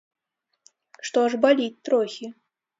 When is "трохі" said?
1.91-2.25